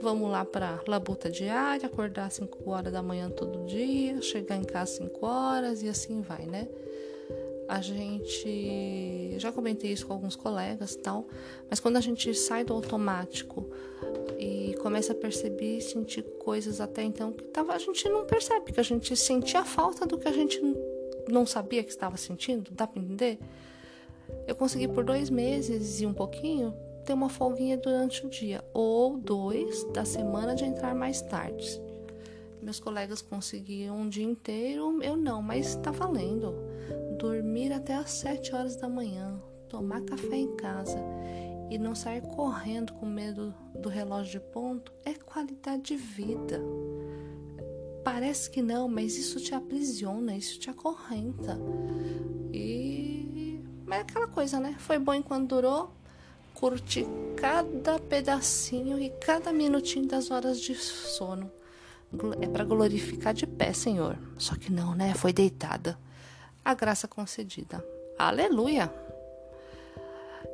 Vamos 0.00 0.30
lá 0.30 0.44
para 0.44 0.80
labuta 0.86 1.28
diária, 1.28 1.86
acordar 1.86 2.26
às 2.26 2.34
5 2.34 2.70
horas 2.70 2.92
da 2.92 3.02
manhã 3.02 3.28
todo 3.28 3.66
dia, 3.66 4.20
chegar 4.22 4.56
em 4.56 4.62
casa 4.62 4.92
às 4.92 4.96
5 4.98 5.26
horas 5.26 5.82
e 5.82 5.88
assim 5.88 6.20
vai, 6.20 6.46
né? 6.46 6.68
A 7.68 7.82
gente 7.82 9.34
já 9.38 9.52
comentei 9.52 9.92
isso 9.92 10.06
com 10.06 10.14
alguns 10.14 10.34
colegas 10.34 10.96
tal, 10.96 11.26
mas 11.68 11.78
quando 11.78 11.98
a 11.98 12.00
gente 12.00 12.32
sai 12.34 12.64
do 12.64 12.72
automático 12.72 13.68
e 14.38 14.74
começa 14.80 15.12
a 15.12 15.14
perceber 15.14 15.80
sentir 15.82 16.22
coisas 16.38 16.80
até 16.80 17.02
então 17.02 17.30
que 17.30 17.44
tava, 17.44 17.74
a 17.74 17.78
gente 17.78 18.08
não 18.08 18.24
percebe, 18.24 18.72
que 18.72 18.80
a 18.80 18.84
gente 18.84 19.14
sentia 19.14 19.64
falta 19.64 20.06
do 20.06 20.16
que 20.16 20.26
a 20.26 20.32
gente 20.32 20.62
não 21.28 21.46
sabia 21.46 21.84
que 21.84 21.90
estava 21.90 22.16
sentindo, 22.16 22.70
dá 22.72 22.86
para 22.86 23.00
entender? 23.00 23.38
Eu 24.46 24.54
consegui 24.54 24.88
por 24.88 25.04
dois 25.04 25.30
meses 25.30 26.00
e 26.00 26.06
um 26.06 26.12
pouquinho 26.12 26.74
ter 27.04 27.12
uma 27.14 27.28
folguinha 27.28 27.76
durante 27.76 28.26
o 28.26 28.28
dia, 28.28 28.62
ou 28.74 29.16
dois 29.16 29.84
da 29.92 30.04
semana 30.04 30.54
de 30.54 30.64
entrar 30.64 30.94
mais 30.94 31.22
tarde. 31.22 31.80
Meus 32.60 32.78
colegas 32.78 33.22
conseguiam 33.22 33.96
um 33.96 34.08
dia 34.08 34.24
inteiro, 34.24 35.02
eu 35.02 35.16
não, 35.16 35.40
mas 35.40 35.68
está 35.68 35.90
valendo. 35.90 36.54
Dormir 37.18 37.72
até 37.72 37.94
às 37.94 38.10
sete 38.10 38.54
horas 38.54 38.76
da 38.76 38.88
manhã, 38.88 39.40
tomar 39.68 40.02
café 40.02 40.36
em 40.36 40.54
casa 40.56 40.98
e 41.70 41.78
não 41.78 41.94
sair 41.94 42.22
correndo 42.22 42.92
com 42.94 43.06
medo 43.06 43.54
do 43.74 43.88
relógio 43.88 44.40
de 44.40 44.46
ponto 44.52 44.92
é 45.04 45.14
qualidade 45.14 45.82
de 45.82 45.96
vida. 45.96 46.60
Parece 48.10 48.48
que 48.48 48.62
não, 48.62 48.88
mas 48.88 49.18
isso 49.18 49.38
te 49.38 49.54
aprisiona, 49.54 50.34
isso 50.34 50.58
te 50.58 50.70
acorrenta. 50.70 51.58
E. 52.50 53.62
Mas 53.84 53.98
é 53.98 54.00
aquela 54.00 54.26
coisa, 54.26 54.58
né? 54.58 54.76
Foi 54.78 54.98
bom 54.98 55.12
enquanto 55.12 55.50
durou, 55.50 55.90
curte 56.54 57.06
cada 57.36 57.98
pedacinho 57.98 58.98
e 58.98 59.10
cada 59.10 59.52
minutinho 59.52 60.06
das 60.06 60.30
horas 60.30 60.58
de 60.58 60.74
sono. 60.74 61.52
É 62.40 62.48
para 62.48 62.64
glorificar 62.64 63.34
de 63.34 63.46
pé, 63.46 63.74
Senhor. 63.74 64.18
Só 64.38 64.56
que 64.56 64.72
não, 64.72 64.94
né? 64.94 65.12
Foi 65.12 65.30
deitada. 65.30 65.98
A 66.64 66.72
graça 66.72 67.06
concedida. 67.06 67.84
Aleluia! 68.18 68.90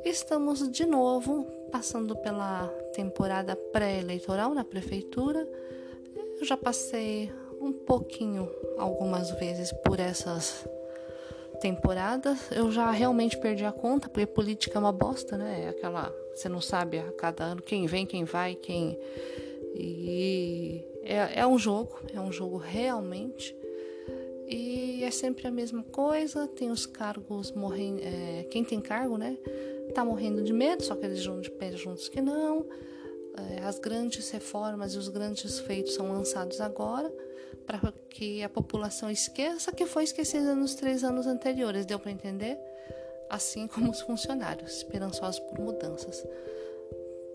Estamos 0.03 0.69
de 0.69 0.85
novo 0.85 1.45
passando 1.71 2.17
pela 2.17 2.67
temporada 2.93 3.55
pré-eleitoral 3.55 4.53
na 4.53 4.65
prefeitura. 4.65 5.47
Eu 6.37 6.45
já 6.45 6.57
passei 6.57 7.31
um 7.59 7.71
pouquinho, 7.71 8.49
algumas 8.77 9.31
vezes, 9.31 9.71
por 9.83 9.99
essas 9.99 10.65
temporada. 11.55 12.37
Eu 12.51 12.71
já 12.71 12.91
realmente 12.91 13.37
perdi 13.37 13.65
a 13.65 13.71
conta, 13.71 14.07
porque 14.09 14.25
política 14.25 14.77
é 14.77 14.79
uma 14.79 14.91
bosta, 14.91 15.37
né? 15.37 15.63
É 15.65 15.69
aquela. 15.69 16.13
Você 16.33 16.49
não 16.49 16.61
sabe 16.61 16.99
a 16.99 17.11
cada 17.13 17.43
ano 17.43 17.61
quem 17.61 17.87
vem, 17.87 18.05
quem 18.05 18.23
vai, 18.23 18.55
quem. 18.55 18.99
E 19.73 20.83
é, 21.03 21.39
é 21.39 21.47
um 21.47 21.57
jogo, 21.57 21.99
é 22.13 22.19
um 22.19 22.31
jogo 22.31 22.57
realmente. 22.57 23.55
E 24.47 25.03
é 25.03 25.09
sempre 25.09 25.47
a 25.47 25.51
mesma 25.51 25.83
coisa, 25.83 26.47
tem 26.47 26.69
os 26.69 26.85
cargos 26.85 27.51
morrendo. 27.51 28.01
É, 28.03 28.43
quem 28.51 28.63
tem 28.63 28.79
cargo, 28.79 29.17
né? 29.17 29.37
Tá 29.93 30.03
morrendo 30.03 30.43
de 30.43 30.53
medo, 30.53 30.83
só 30.83 30.95
que 30.95 31.05
eles 31.05 31.19
juntam 31.19 31.41
de 31.41 31.51
pé 31.51 31.71
juntos 31.71 32.09
que 32.09 32.21
não. 32.21 32.65
É, 33.37 33.63
as 33.63 33.79
grandes 33.79 34.29
reformas 34.29 34.93
e 34.93 34.97
os 34.97 35.09
grandes 35.09 35.59
feitos 35.59 35.93
são 35.93 36.11
lançados 36.11 36.61
agora 36.61 37.11
para 37.65 37.91
que 38.09 38.43
a 38.43 38.49
população 38.49 39.09
esqueça 39.09 39.71
que 39.71 39.85
foi 39.85 40.03
esquecida 40.03 40.55
nos 40.55 40.75
três 40.75 41.03
anos 41.03 41.27
anteriores. 41.27 41.85
Deu 41.85 41.99
para 41.99 42.11
entender? 42.11 42.57
Assim 43.29 43.67
como 43.69 43.91
os 43.91 44.01
funcionários, 44.01 44.77
esperançosos 44.77 45.39
por 45.39 45.59
mudanças. 45.59 46.25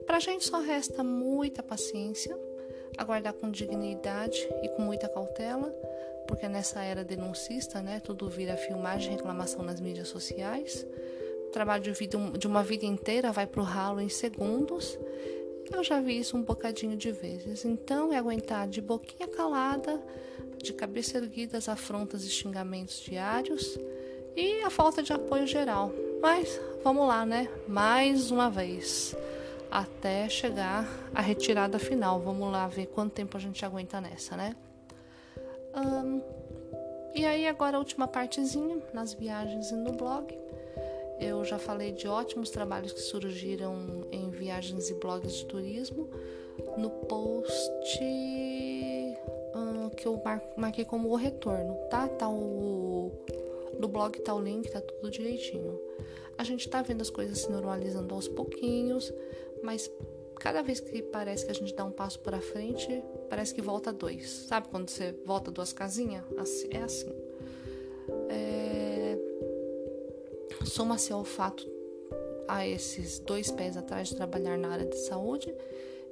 Para 0.06 0.16
a 0.16 0.20
gente 0.20 0.44
só 0.44 0.60
resta 0.60 1.04
muita 1.04 1.62
paciência, 1.62 2.36
aguardar 2.96 3.32
com 3.34 3.50
dignidade 3.50 4.48
e 4.62 4.68
com 4.70 4.82
muita 4.82 5.08
cautela, 5.08 5.68
porque 6.26 6.48
nessa 6.48 6.82
era 6.82 7.04
denuncista, 7.04 7.80
né, 7.80 8.00
tudo 8.00 8.28
vira 8.28 8.56
filmagem, 8.56 9.12
reclamação 9.12 9.62
nas 9.62 9.80
mídias 9.80 10.08
sociais. 10.08 10.86
O 11.46 11.50
trabalho 11.50 11.82
de, 11.82 12.46
uma 12.46 12.62
vida 12.62 12.84
inteira 12.84 13.32
vai 13.32 13.46
para 13.46 13.60
o 13.60 13.64
ralo 13.64 14.00
em 14.00 14.08
segundos 14.08 14.98
eu 15.72 15.84
já 15.84 16.00
vi 16.00 16.18
isso 16.18 16.36
um 16.36 16.42
bocadinho 16.42 16.96
de 16.96 17.12
vezes. 17.12 17.64
Então 17.64 18.12
é 18.12 18.18
aguentar 18.18 18.68
de 18.68 18.80
boquinha 18.80 19.28
calada, 19.28 20.00
de 20.58 20.72
cabeça 20.72 21.18
erguida 21.18 21.58
as 21.58 21.68
afrontas 21.68 22.24
e 22.24 22.28
xingamentos 22.28 23.00
diários 23.00 23.78
e 24.36 24.62
a 24.62 24.70
falta 24.70 25.02
de 25.02 25.12
apoio 25.12 25.46
geral. 25.46 25.92
Mas 26.20 26.60
vamos 26.84 27.06
lá, 27.06 27.24
né? 27.24 27.48
Mais 27.66 28.30
uma 28.30 28.50
vez. 28.50 29.16
Até 29.70 30.28
chegar 30.28 30.86
a 31.14 31.20
retirada 31.20 31.78
final. 31.78 32.20
Vamos 32.20 32.50
lá 32.50 32.66
ver 32.66 32.86
quanto 32.86 33.12
tempo 33.12 33.36
a 33.36 33.40
gente 33.40 33.64
aguenta 33.64 34.00
nessa, 34.00 34.36
né? 34.36 34.56
Um, 35.74 36.20
e 37.14 37.24
aí, 37.24 37.46
agora 37.46 37.76
a 37.76 37.78
última 37.78 38.06
partezinha, 38.06 38.78
nas 38.92 39.14
viagens 39.14 39.70
e 39.70 39.76
no 39.76 39.92
blog. 39.92 40.36
Eu 41.20 41.44
já 41.44 41.58
falei 41.58 41.92
de 41.92 42.08
ótimos 42.08 42.50
trabalhos 42.50 42.92
que 42.92 43.00
surgiram 43.00 44.06
em 44.10 44.30
viagens 44.30 44.88
e 44.88 44.94
blogs 44.94 45.34
de 45.34 45.46
turismo. 45.46 46.08
No 46.76 46.90
post 46.90 47.98
que 50.00 50.06
eu 50.08 50.20
marquei 50.56 50.84
como 50.84 51.10
o 51.10 51.16
retorno, 51.16 51.74
tá? 51.90 52.08
Tá 52.08 52.28
o 52.28 53.12
no 53.78 53.88
blog 53.88 54.18
tá 54.20 54.34
o 54.34 54.40
link, 54.40 54.70
tá 54.70 54.80
tudo 54.80 55.10
direitinho. 55.10 55.78
A 56.36 56.44
gente 56.44 56.68
tá 56.68 56.82
vendo 56.82 57.02
as 57.02 57.10
coisas 57.10 57.38
se 57.38 57.50
normalizando 57.50 58.14
aos 58.14 58.28
pouquinhos, 58.28 59.12
mas 59.62 59.90
cada 60.38 60.62
vez 60.62 60.80
que 60.80 61.02
parece 61.02 61.44
que 61.44 61.50
a 61.50 61.54
gente 61.54 61.74
dá 61.74 61.84
um 61.84 61.90
passo 61.90 62.18
para 62.20 62.40
frente, 62.40 63.02
parece 63.28 63.54
que 63.54 63.60
volta 63.60 63.92
dois. 63.92 64.28
Sabe 64.48 64.68
quando 64.68 64.88
você 64.88 65.14
volta 65.24 65.50
duas 65.50 65.72
casinhas? 65.72 66.24
É 66.70 66.78
assim. 66.78 67.12
Soma-se 70.70 71.12
ao 71.12 71.24
fato 71.24 71.68
a 72.46 72.64
esses 72.64 73.18
dois 73.18 73.50
pés 73.50 73.76
atrás 73.76 74.08
de 74.08 74.14
trabalhar 74.14 74.56
na 74.56 74.68
área 74.68 74.86
de 74.86 74.96
saúde 74.98 75.52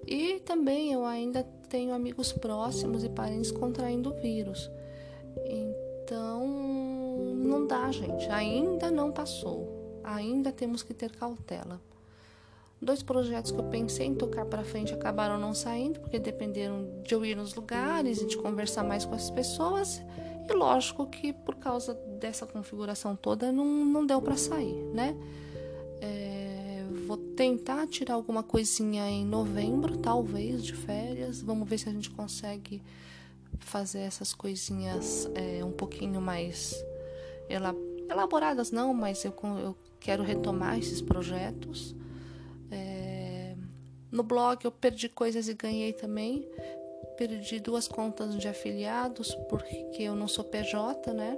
e 0.04 0.40
também 0.40 0.92
eu 0.92 1.04
ainda 1.04 1.44
tenho 1.68 1.94
amigos 1.94 2.32
próximos 2.32 3.04
e 3.04 3.08
parentes 3.08 3.52
contraindo 3.52 4.10
o 4.10 4.20
vírus. 4.20 4.68
Então, 5.46 6.44
não 7.36 7.68
dá, 7.68 7.88
gente. 7.92 8.28
Ainda 8.30 8.90
não 8.90 9.12
passou. 9.12 10.00
Ainda 10.02 10.50
temos 10.50 10.82
que 10.82 10.92
ter 10.92 11.12
cautela. 11.12 11.80
Dois 12.82 13.00
projetos 13.00 13.52
que 13.52 13.60
eu 13.60 13.64
pensei 13.64 14.06
em 14.06 14.14
tocar 14.16 14.44
para 14.44 14.64
frente 14.64 14.92
acabaram 14.92 15.38
não 15.38 15.54
saindo, 15.54 16.00
porque 16.00 16.18
dependeram 16.18 17.00
de 17.04 17.14
eu 17.14 17.24
ir 17.24 17.36
nos 17.36 17.54
lugares 17.54 18.20
e 18.20 18.26
de 18.26 18.36
conversar 18.36 18.82
mais 18.82 19.04
com 19.04 19.14
as 19.14 19.30
pessoas. 19.30 20.02
E 20.48 20.52
lógico 20.52 21.06
que 21.06 21.32
por 21.32 21.54
causa 21.54 21.94
dessa 22.18 22.46
configuração 22.46 23.16
toda 23.16 23.50
não, 23.50 23.64
não 23.84 24.04
deu 24.04 24.20
para 24.20 24.36
sair, 24.36 24.84
né? 24.92 25.16
É, 26.00 26.84
vou 27.06 27.16
tentar 27.16 27.86
tirar 27.86 28.14
alguma 28.14 28.42
coisinha 28.42 29.08
em 29.08 29.24
novembro, 29.24 29.96
talvez, 29.96 30.62
de 30.62 30.74
férias. 30.74 31.40
Vamos 31.40 31.68
ver 31.68 31.78
se 31.78 31.88
a 31.88 31.92
gente 31.92 32.10
consegue 32.10 32.82
fazer 33.60 34.00
essas 34.00 34.34
coisinhas 34.34 35.28
é, 35.34 35.64
um 35.64 35.72
pouquinho 35.72 36.20
mais 36.20 36.74
elaboradas, 38.08 38.70
não, 38.70 38.92
mas 38.92 39.24
eu, 39.24 39.34
eu 39.62 39.76
quero 39.98 40.22
retomar 40.22 40.78
esses 40.78 41.00
projetos. 41.00 41.94
É, 42.70 43.54
no 44.12 44.22
blog 44.22 44.64
eu 44.64 44.70
perdi 44.70 45.08
coisas 45.08 45.48
e 45.48 45.54
ganhei 45.54 45.92
também 45.92 46.46
perdi 47.18 47.58
duas 47.58 47.88
contas 47.88 48.36
de 48.36 48.46
afiliados 48.46 49.34
porque 49.48 50.04
eu 50.04 50.14
não 50.14 50.28
sou 50.28 50.44
PJ, 50.44 51.12
né? 51.12 51.36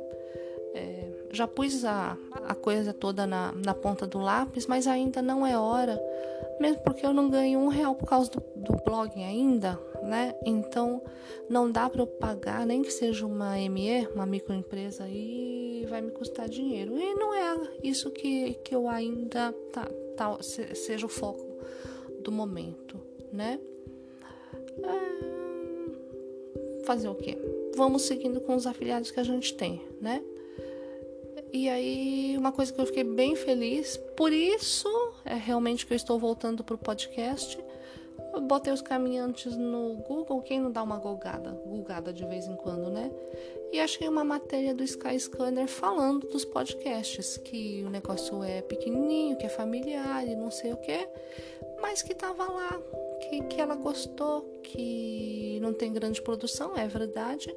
É, 0.74 1.10
já 1.32 1.46
pus 1.46 1.84
a, 1.84 2.16
a 2.46 2.54
coisa 2.54 2.92
toda 2.92 3.26
na, 3.26 3.52
na 3.52 3.74
ponta 3.74 4.06
do 4.06 4.18
lápis, 4.18 4.66
mas 4.66 4.86
ainda 4.86 5.20
não 5.20 5.46
é 5.46 5.58
hora, 5.58 6.00
mesmo 6.60 6.82
porque 6.82 7.04
eu 7.04 7.12
não 7.12 7.28
ganho 7.28 7.58
um 7.58 7.68
real 7.68 7.94
por 7.94 8.06
causa 8.06 8.30
do, 8.30 8.42
do 8.56 8.76
blog 8.84 9.10
ainda, 9.22 9.78
né? 10.02 10.34
Então 10.44 11.02
não 11.48 11.70
dá 11.70 11.88
para 11.88 12.02
eu 12.02 12.06
pagar, 12.06 12.66
nem 12.66 12.82
que 12.82 12.90
seja 12.90 13.26
uma 13.26 13.56
ME, 13.56 14.08
uma 14.14 14.26
microempresa, 14.26 15.08
e 15.08 15.86
vai 15.88 16.00
me 16.00 16.10
custar 16.10 16.48
dinheiro. 16.48 16.98
E 16.98 17.14
não 17.14 17.34
é 17.34 17.56
isso 17.82 18.10
que, 18.10 18.54
que 18.64 18.74
eu 18.74 18.88
ainda 18.88 19.52
tá, 19.72 19.88
tá, 20.16 20.38
seja 20.42 21.06
o 21.06 21.08
foco 21.08 21.46
do 22.22 22.30
momento, 22.30 23.00
né? 23.32 23.58
É 24.82 25.30
fazer 26.84 27.08
o 27.08 27.14
quê? 27.14 27.38
Vamos 27.76 28.02
seguindo 28.02 28.40
com 28.40 28.56
os 28.56 28.66
afiliados 28.66 29.10
que 29.10 29.20
a 29.20 29.24
gente 29.24 29.54
tem, 29.54 29.80
né? 30.00 30.22
E 31.52 31.68
aí, 31.68 32.36
uma 32.38 32.52
coisa 32.52 32.72
que 32.72 32.80
eu 32.80 32.86
fiquei 32.86 33.04
bem 33.04 33.34
feliz, 33.34 33.96
por 34.16 34.32
isso 34.32 34.88
é 35.24 35.34
realmente 35.34 35.84
que 35.86 35.92
eu 35.92 35.96
estou 35.96 36.18
voltando 36.18 36.62
para 36.62 36.74
o 36.74 36.78
podcast. 36.78 37.58
Eu 38.32 38.40
botei 38.42 38.72
os 38.72 38.80
caminhantes 38.80 39.56
no 39.56 39.94
Google, 40.06 40.42
quem 40.42 40.60
não 40.60 40.70
dá 40.70 40.82
uma 40.82 40.98
gulgada, 40.98 41.50
gulgada 41.66 42.12
de 42.12 42.24
vez 42.24 42.46
em 42.46 42.54
quando, 42.54 42.90
né? 42.90 43.10
E 43.72 43.80
achei 43.80 44.06
uma 44.08 44.22
matéria 44.22 44.74
do 44.74 44.84
Sky 44.84 45.18
Scanner 45.18 45.66
falando 45.66 46.28
dos 46.28 46.44
podcasts, 46.44 47.36
que 47.38 47.82
o 47.84 47.90
negócio 47.90 48.42
é 48.44 48.62
pequenininho, 48.62 49.36
que 49.36 49.46
é 49.46 49.48
familiar 49.48 50.26
e 50.26 50.36
não 50.36 50.50
sei 50.50 50.72
o 50.72 50.76
que, 50.76 51.08
mas 51.80 52.02
que 52.02 52.14
tava 52.14 52.44
lá 52.44 52.80
que, 53.20 53.42
que 53.44 53.60
ela 53.60 53.74
gostou, 53.74 54.42
que 54.62 55.58
não 55.60 55.72
tem 55.72 55.92
grande 55.92 56.20
produção, 56.22 56.76
é 56.76 56.86
verdade, 56.88 57.54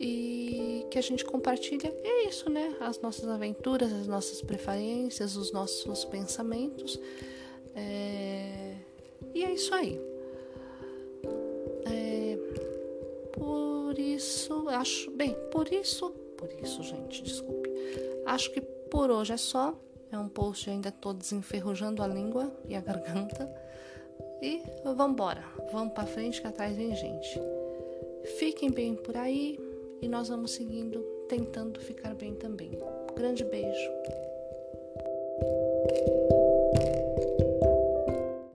e 0.00 0.86
que 0.90 0.98
a 0.98 1.02
gente 1.02 1.26
compartilha. 1.26 1.94
É 2.02 2.26
isso, 2.26 2.48
né? 2.48 2.74
As 2.80 2.98
nossas 3.02 3.28
aventuras, 3.28 3.92
as 3.92 4.06
nossas 4.06 4.40
preferências, 4.40 5.36
os 5.36 5.52
nossos 5.52 6.06
pensamentos. 6.06 6.98
É... 7.76 8.76
E 9.34 9.44
é 9.44 9.52
isso 9.52 9.74
aí. 9.74 10.00
É... 11.84 12.38
Por 13.32 13.98
isso, 13.98 14.66
acho. 14.70 15.10
Bem, 15.10 15.36
por 15.52 15.70
isso. 15.70 16.10
Por 16.38 16.50
isso, 16.62 16.82
gente, 16.82 17.22
desculpe. 17.22 17.68
Acho 18.24 18.50
que 18.52 18.62
por 18.62 19.10
hoje 19.10 19.34
é 19.34 19.36
só. 19.36 19.78
É 20.10 20.18
um 20.18 20.28
post 20.28 20.68
ainda 20.68 20.90
tô 20.90 21.12
desenferrujando 21.12 22.02
a 22.02 22.06
língua 22.06 22.50
e 22.66 22.74
a 22.74 22.80
garganta. 22.80 23.48
E 24.42 24.62
vamos 24.82 25.12
embora, 25.12 25.44
vamos 25.70 25.92
para 25.92 26.06
frente 26.06 26.40
que 26.40 26.46
atrás 26.46 26.74
vem 26.74 26.96
gente. 26.96 27.38
Fiquem 28.38 28.70
bem 28.70 28.96
por 28.96 29.16
aí 29.16 29.69
e 30.02 30.08
nós 30.08 30.28
vamos 30.28 30.52
seguindo, 30.52 31.00
tentando 31.28 31.80
ficar 31.80 32.14
bem 32.14 32.34
também. 32.34 32.78
Grande 33.14 33.44
beijo! 33.44 33.90